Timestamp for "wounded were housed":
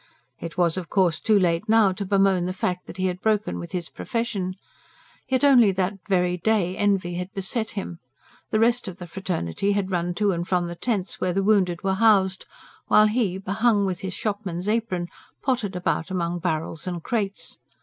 11.43-12.47